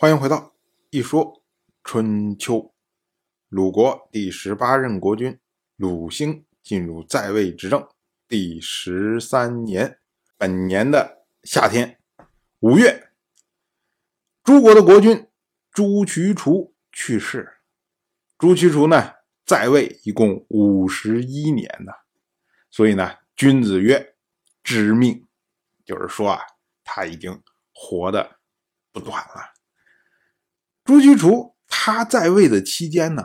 [0.00, 0.54] 欢迎回到
[0.90, 1.42] 一说
[1.82, 2.72] 春秋。
[3.48, 5.36] 鲁国第十八任国君
[5.74, 7.84] 鲁兴进入在位执政
[8.28, 9.98] 第十三年，
[10.36, 11.98] 本年的夏天
[12.60, 13.10] 五月，
[14.44, 15.28] 诸国的国君
[15.72, 17.58] 朱渠除去世。
[18.38, 21.92] 朱渠除呢，在位一共五十一年呢，
[22.70, 24.14] 所以呢，君子曰
[24.62, 25.26] ：“知命。”
[25.84, 26.40] 就是说啊，
[26.84, 27.42] 他已经
[27.74, 28.38] 活的
[28.92, 29.57] 不短了。
[30.88, 33.22] 朱居除他在位的期间呢，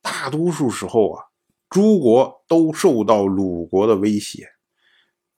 [0.00, 1.24] 大多数时候啊，
[1.68, 4.48] 诸国都受到鲁国的威胁，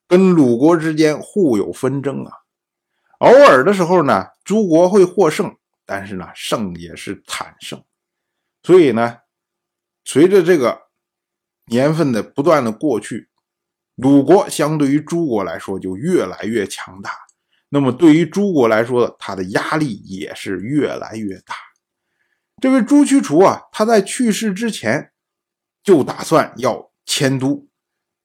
[0.07, 2.33] 跟鲁国之间互有纷争啊。
[3.21, 7.83] 偶尔的时候呢，诸国会获胜，但是呢，胜也是惨胜。
[8.63, 9.21] 所以呢，
[10.05, 10.79] 随着这个
[11.69, 13.31] 年份的不断的过去。
[13.95, 17.13] 鲁国相对于诸国来说就越来越强大，
[17.75, 21.55] 那么对于诸国来说，他的压力也是越来越大。
[22.61, 25.11] 这位朱驱除啊，他在去世之前
[25.83, 27.67] 就打算要迁都，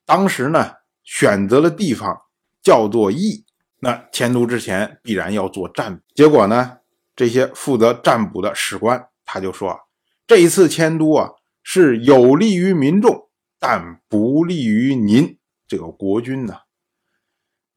[0.05, 2.23] 当时呢选择了地方
[2.61, 3.45] 叫做邑。
[3.79, 6.79] 那迁都之前必然要做占卜，结果呢，
[7.15, 9.79] 这些负责占卜的史官他就说，
[10.27, 11.29] 这一次迁都啊
[11.63, 15.39] 是有利于民众，但不利于您。
[15.67, 16.55] 这个国君呢，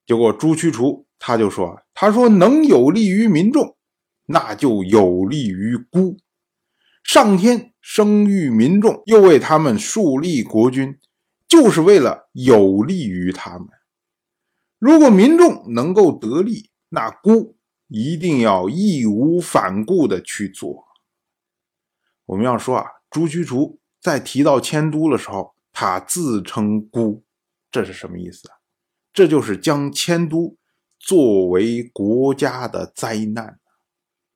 [0.05, 3.77] 结果朱驱除他就说：“他说能有利于民众，
[4.25, 6.17] 那就有利于孤。
[7.05, 10.99] 上天生育民众，又为他们树立国君，
[11.47, 13.69] 就是为了有利于他们。
[14.79, 20.87] 如果民众能够得利，那孤一定要义无反顾的去做。
[22.25, 27.23] 我们要说啊，朱驱除在提到迁都的时候，他自称孤。”
[27.71, 28.57] 这是什么意思啊？
[29.13, 30.57] 这就是将迁都
[31.01, 33.59] 作为国家的灾难，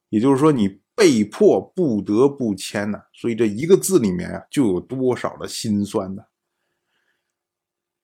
[0.08, 3.02] 也就是说你被迫不得不迁呢。
[3.12, 6.24] 所以这一个字里面啊，就有多少的心酸呢？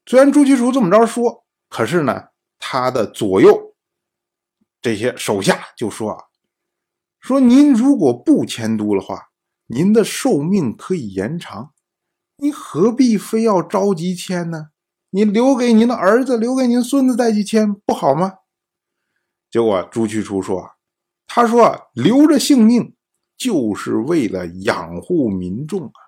[0.06, 3.74] 虽然朱祁除这么着说，可是呢，他的左右
[4.82, 6.24] 这些手下就说啊，
[7.18, 9.30] 说您如果不迁都的话，
[9.66, 11.72] 您的寿命可以延长，
[12.36, 14.70] 你何必非要着急迁呢？
[15.10, 18.39] 你留给您的儿子，留给您孙子再去迁，不好吗？
[19.50, 20.70] 结果朱驱初说
[21.26, 22.94] ：“他说留着性命，
[23.36, 25.98] 就是为了养护民众啊。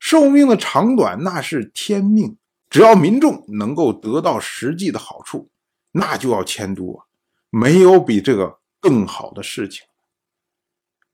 [0.00, 2.36] 寿命的长短那是天命，
[2.68, 5.50] 只要民众能够得到实际的好处，
[5.92, 7.06] 那就要迁都啊，
[7.50, 9.86] 没有比这个更好的事情。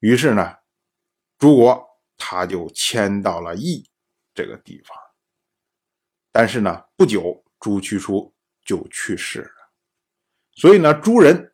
[0.00, 0.54] 于是呢，
[1.38, 1.82] 朱国
[2.16, 3.88] 他就迁到了邑
[4.34, 4.96] 这个地方。”
[6.32, 8.34] 但是呢，不久朱驱除
[8.64, 9.63] 就去世了，
[10.54, 11.52] 所以呢，诸人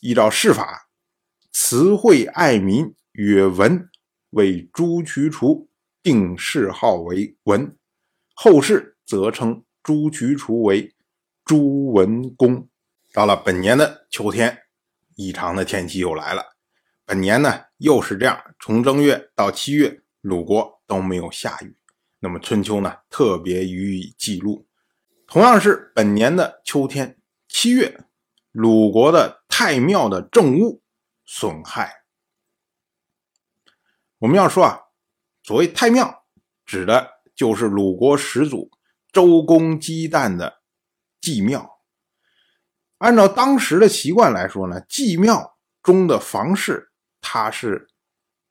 [0.00, 0.88] 依照世法，
[1.52, 3.88] 慈惠爱民，曰文，
[4.30, 5.68] 为朱渠除
[6.02, 7.76] 定谥号为文，
[8.34, 10.94] 后世则称朱渠除为
[11.44, 12.68] 朱文公。
[13.12, 14.64] 到了本年的秋天，
[15.16, 16.42] 异常的天气又来了。
[17.04, 21.76] 本年呢，又是这样，从正月到七月，鲁国都没有下雨。
[22.20, 24.66] 那么春秋呢，特别予以记录。
[25.26, 28.04] 同样是本年的秋天七月，
[28.52, 30.82] 鲁国的太庙的正物
[31.24, 32.04] 损害。
[34.18, 34.80] 我们要说啊，
[35.42, 36.24] 所谓太庙，
[36.66, 38.70] 指的就是鲁国始祖
[39.12, 40.62] 周公姬旦的
[41.20, 41.80] 祭庙。
[42.98, 47.88] 按照当时的习惯来说呢，祭庙中的房室，它是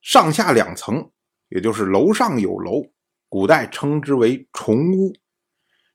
[0.00, 1.10] 上下两层，
[1.48, 2.92] 也就是楼上有楼。
[3.28, 5.12] 古代称之为重屋，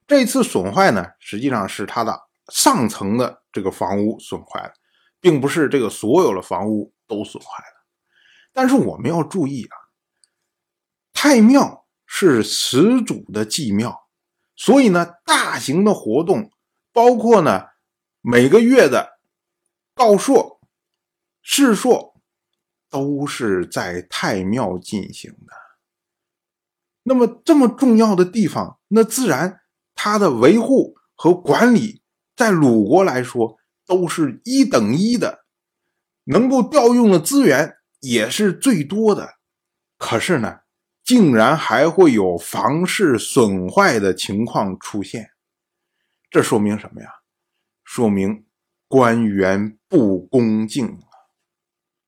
[0.06, 4.72] 这次损坏呢，实际上是它的上层的这个房屋损坏了，
[5.20, 7.86] 并不是这个所有的房屋都损坏了。
[8.52, 9.76] 但是我们要注意啊，
[11.12, 14.08] 太庙是始祖的祭庙，
[14.54, 16.50] 所以呢，大型的活动，
[16.92, 17.64] 包括呢
[18.20, 19.18] 每个月的
[19.94, 20.60] 告朔、
[21.42, 22.14] 示朔，
[22.88, 25.52] 都是在太庙进行的。
[27.02, 29.62] 那么这么重要的地方，那自然
[29.94, 32.03] 它的维护和管理，
[32.36, 35.44] 在鲁国来说都是一等一的，
[36.24, 39.34] 能够调用的资源也是最多的。
[39.98, 40.60] 可是呢，
[41.04, 45.30] 竟然还会有房事损坏的情况出现，
[46.30, 47.08] 这说明什么呀？
[47.84, 48.46] 说明
[48.88, 51.06] 官员不恭敬啊，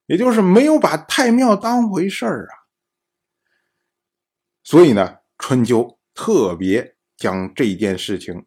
[0.06, 2.52] 也就是没有把太庙当回事儿啊。
[4.64, 8.46] 所以呢，春秋特别将这件事情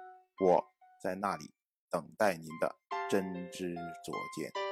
[0.41, 1.51] 我在那里
[1.91, 2.75] 等待您的
[3.07, 4.70] 真知灼见。